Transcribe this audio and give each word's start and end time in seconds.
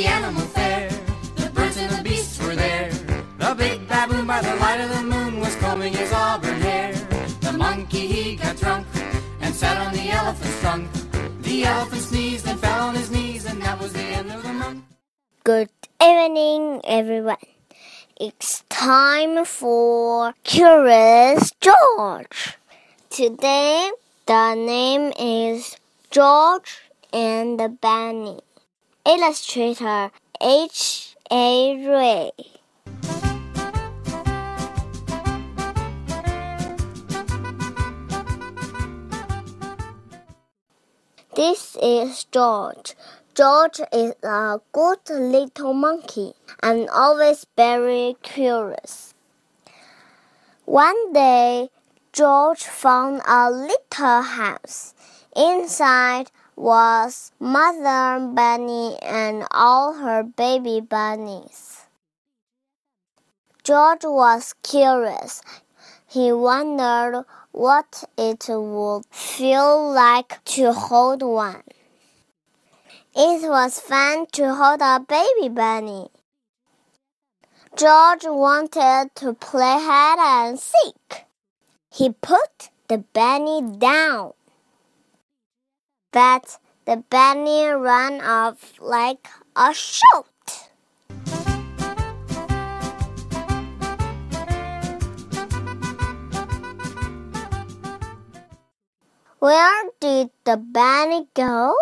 the 0.00 0.06
animal 0.06 0.46
fair. 0.56 0.88
The 1.36 1.50
birds 1.50 1.76
and 1.76 1.90
the 1.90 2.02
beasts 2.02 2.38
were 2.40 2.56
there. 2.56 2.90
The 3.36 3.54
big 3.54 3.86
baboon 3.86 4.26
by 4.26 4.40
the 4.40 4.56
light 4.56 4.80
of 4.80 4.88
the 4.88 5.02
moon 5.02 5.40
was 5.40 5.54
combing 5.56 5.92
his 5.92 6.10
auburn 6.10 6.58
hair. 6.62 6.94
The 7.42 7.52
monkey 7.52 8.06
he 8.06 8.36
got 8.36 8.56
drunk 8.56 8.86
and 9.42 9.54
sat 9.54 9.76
on 9.76 9.92
the 9.92 10.08
elephant's 10.08 10.58
trunk. 10.60 10.88
The 11.42 11.64
elephant 11.64 12.00
sneezed 12.00 12.48
and 12.48 12.58
fell 12.58 12.88
on 12.88 12.94
his 12.94 13.10
knees, 13.10 13.44
and 13.44 13.60
that 13.60 13.78
was 13.78 13.92
the 13.92 14.00
end 14.18 14.32
of 14.32 14.42
the 14.42 14.54
month. 14.54 14.84
Good 15.44 15.68
evening, 16.02 16.80
everyone. 16.84 17.50
It's 18.18 18.64
time 18.70 19.44
for 19.44 20.32
Curious 20.44 21.52
George. 21.60 22.56
Today, 23.10 23.90
the 24.24 24.54
name 24.54 25.12
is 25.18 25.76
George 26.10 26.88
and 27.12 27.60
the 27.60 27.68
Bunny. 27.68 28.40
Illustrator 29.06 30.10
H. 30.42 31.16
A. 31.30 31.88
Rey. 31.88 32.30
This 41.34 41.78
is 41.82 42.24
George. 42.24 42.94
George 43.34 43.80
is 43.90 44.12
a 44.22 44.60
good 44.72 44.98
little 45.08 45.72
monkey 45.72 46.34
and 46.62 46.90
always 46.90 47.46
very 47.56 48.16
curious. 48.22 49.14
One 50.66 51.14
day, 51.14 51.70
George 52.12 52.64
found 52.64 53.22
a 53.26 53.50
little 53.50 54.20
house. 54.20 54.92
Inside 55.34 56.30
was 56.60 57.32
Mother 57.40 58.20
Bunny 58.34 58.98
and 59.00 59.46
all 59.50 59.94
her 59.94 60.22
baby 60.22 60.82
bunnies. 60.82 61.86
George 63.64 64.04
was 64.04 64.54
curious. 64.62 65.40
He 66.06 66.30
wondered 66.32 67.24
what 67.52 68.04
it 68.18 68.44
would 68.48 69.06
feel 69.10 69.90
like 69.90 70.44
to 70.56 70.74
hold 70.74 71.22
one. 71.22 71.62
It 73.16 73.48
was 73.48 73.80
fun 73.80 74.26
to 74.32 74.54
hold 74.54 74.82
a 74.82 75.00
baby 75.00 75.48
bunny. 75.48 76.08
George 77.74 78.24
wanted 78.24 79.10
to 79.14 79.32
play 79.32 79.78
hide 79.80 80.50
and 80.50 80.58
seek. 80.58 81.24
He 81.90 82.10
put 82.10 82.68
the 82.88 82.98
bunny 82.98 83.62
down. 83.78 84.34
But 86.12 86.58
the 86.86 87.04
bunny 87.08 87.66
ran 87.66 88.20
off 88.20 88.80
like 88.80 89.28
a 89.54 89.72
shot. 89.72 90.26
Where 99.38 99.90
did 100.00 100.30
the 100.44 100.56
bunny 100.56 101.28
go? 101.32 101.76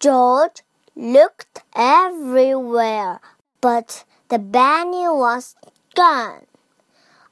George 0.00 0.62
looked 0.96 1.62
everywhere, 1.74 3.20
but 3.60 4.04
the 4.28 4.40
bunny 4.40 5.06
was 5.08 5.54
gone. 5.94 6.46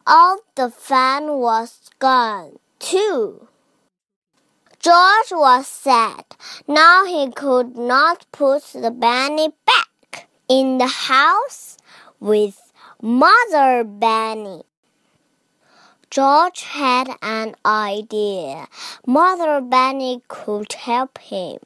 All 0.07 0.39
the 0.55 0.71
fun 0.71 1.39
was 1.39 1.91
gone, 1.99 2.61
too. 2.79 3.49
George 4.83 5.31
was 5.31 5.69
sad. 5.69 6.25
Now 6.67 7.05
he 7.05 7.31
could 7.31 7.77
not 7.77 8.27
put 8.33 8.65
the 8.73 8.91
bunny 8.91 9.51
back 9.65 10.29
in 10.49 10.79
the 10.79 10.89
house 10.89 11.77
with 12.19 12.73
Mother 13.01 13.85
Bunny. 13.85 14.63
George 16.11 16.63
had 16.63 17.11
an 17.23 17.55
idea. 17.65 18.67
Mother 19.07 19.61
Bunny 19.61 20.21
could 20.27 20.73
help 20.73 21.19
him. 21.19 21.59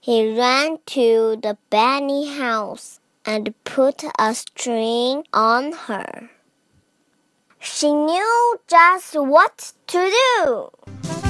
He 0.00 0.34
ran 0.34 0.78
to 0.86 1.36
the 1.36 1.58
bunny 1.68 2.34
house 2.34 2.98
and 3.26 3.54
put 3.64 4.04
a 4.18 4.34
string 4.34 5.24
on 5.34 5.72
her. 5.72 6.30
She 7.60 7.92
knew 7.92 8.58
just 8.66 9.12
what 9.20 9.74
to 9.88 10.10
do. 10.10 11.21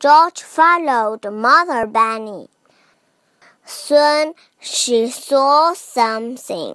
George 0.00 0.42
followed 0.42 1.30
Mother 1.30 1.86
Bunny. 1.86 2.48
Soon 3.66 4.32
she 4.58 5.10
saw 5.10 5.74
something. 5.74 6.74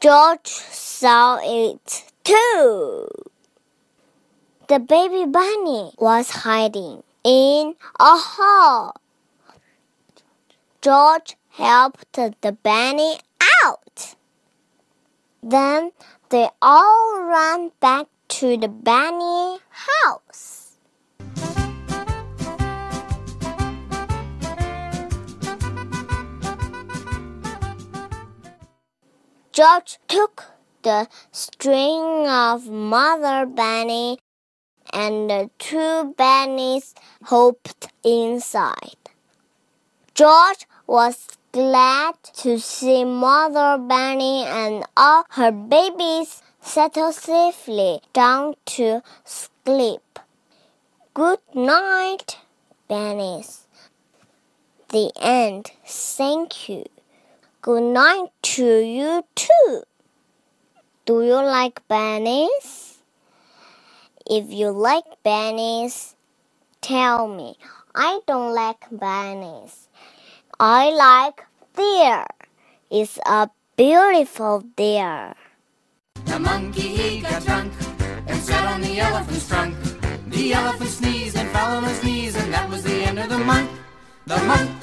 George 0.00 0.48
saw 0.48 1.38
it 1.44 2.10
too. 2.24 3.06
The 4.66 4.80
baby 4.80 5.26
bunny 5.26 5.92
was 5.96 6.30
hiding 6.42 7.04
in 7.22 7.76
a 8.00 8.16
hole. 8.18 8.94
George 10.82 11.36
helped 11.50 12.14
the 12.14 12.58
bunny 12.64 13.20
out. 13.64 14.16
Then 15.40 15.92
they 16.30 16.48
all 16.60 17.22
ran 17.22 17.70
back 17.78 18.06
to 18.40 18.56
the 18.56 18.66
bunny 18.66 19.60
house. 19.70 20.59
George 29.52 29.98
took 30.06 30.44
the 30.82 31.08
string 31.32 32.28
of 32.28 32.68
Mother 32.68 33.46
Bunny 33.46 34.18
and 34.92 35.28
the 35.28 35.50
two 35.58 36.14
bunnies 36.16 36.94
hopped 37.24 37.88
inside. 38.04 38.96
George 40.14 40.66
was 40.86 41.26
glad 41.50 42.14
to 42.34 42.60
see 42.60 43.04
Mother 43.04 43.76
Bunny 43.78 44.44
and 44.44 44.84
all 44.96 45.24
her 45.30 45.50
babies 45.50 46.42
settle 46.60 47.12
safely 47.12 48.00
down 48.12 48.54
to 48.66 49.02
sleep. 49.24 50.20
Good 51.12 51.40
night, 51.54 52.38
bunnies. 52.86 53.66
The 54.90 55.10
end. 55.20 55.72
Thank 55.84 56.68
you. 56.68 56.84
Good 57.62 57.82
night 57.92 58.30
to 58.56 58.80
you 58.80 59.24
too. 59.34 59.82
Do 61.06 61.22
you 61.22 61.36
like 61.42 61.86
bunnies? 61.88 62.98
If 64.26 64.50
you 64.52 64.70
like 64.70 65.04
bunnies, 65.24 66.16
tell 66.80 67.28
me. 67.28 67.56
I 67.94 68.20
don't 68.26 68.54
like 68.54 68.86
bunnies. 68.92 69.88
I 70.60 70.90
like 70.90 71.44
deer. 71.76 72.26
It's 72.90 73.18
a 73.26 73.50
beautiful 73.76 74.64
deer. 74.76 75.34
The 76.26 76.38
monkey 76.38 76.88
he 76.96 77.20
got 77.22 77.44
drunk 77.44 77.72
and 78.26 78.40
sat 78.42 78.66
on 78.74 78.80
the 78.82 79.00
elephant's 79.00 79.48
trunk. 79.48 79.76
The 80.28 80.54
elephant 80.54 80.90
sneezed 80.90 81.36
and 81.36 81.50
fell 81.50 81.76
on 81.78 81.84
his 81.84 82.02
knees, 82.04 82.36
and 82.36 82.52
that 82.54 82.68
was 82.70 82.84
the 82.84 83.04
end 83.04 83.18
of 83.20 83.28
the 83.30 83.38
month. 83.38 83.70
the 84.26 84.38
month. 84.44 84.79